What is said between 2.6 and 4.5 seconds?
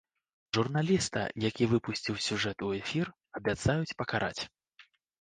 у эфір, абяцаюць пакараць.